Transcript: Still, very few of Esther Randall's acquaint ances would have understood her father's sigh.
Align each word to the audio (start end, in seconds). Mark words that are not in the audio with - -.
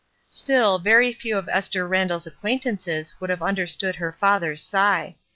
Still, 0.31 0.79
very 0.79 1.13
few 1.13 1.37
of 1.37 1.47
Esther 1.49 1.87
Randall's 1.87 2.25
acquaint 2.25 2.63
ances 2.63 3.13
would 3.21 3.29
have 3.29 3.43
understood 3.43 3.97
her 3.97 4.11
father's 4.13 4.63
sigh. 4.63 5.15